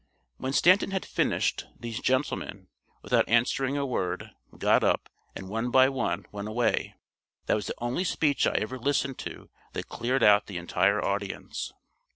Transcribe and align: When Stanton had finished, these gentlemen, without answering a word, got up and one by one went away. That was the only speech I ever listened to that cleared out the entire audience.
When 0.37 0.51
Stanton 0.51 0.89
had 0.89 1.05
finished, 1.05 1.67
these 1.79 1.99
gentlemen, 1.99 2.69
without 3.03 3.29
answering 3.29 3.77
a 3.77 3.85
word, 3.85 4.31
got 4.57 4.83
up 4.83 5.09
and 5.35 5.47
one 5.47 5.69
by 5.69 5.89
one 5.89 6.25
went 6.31 6.47
away. 6.47 6.95
That 7.45 7.53
was 7.53 7.67
the 7.67 7.75
only 7.77 8.03
speech 8.03 8.47
I 8.47 8.55
ever 8.55 8.79
listened 8.79 9.19
to 9.19 9.51
that 9.73 9.89
cleared 9.89 10.23
out 10.23 10.47
the 10.47 10.57
entire 10.57 11.05
audience. 11.05 11.71